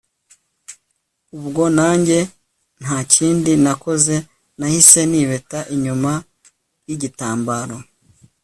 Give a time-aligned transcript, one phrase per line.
[1.37, 2.19] ubwo nanjye
[2.81, 4.15] ntakindi nakoze,
[4.59, 6.11] nahise nibeta inyuma
[6.87, 7.77] yigitambaro